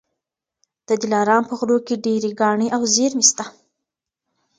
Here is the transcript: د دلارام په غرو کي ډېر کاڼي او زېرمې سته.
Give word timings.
د 0.87 0.89
دلارام 1.03 1.43
په 1.49 1.53
غرو 1.59 1.77
کي 1.87 1.95
ډېر 2.05 2.23
کاڼي 2.39 2.67
او 2.75 2.81
زېرمې 2.93 3.25
سته. 3.31 3.45